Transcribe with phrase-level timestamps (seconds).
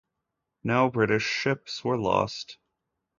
[0.63, 2.57] No British ships were lost.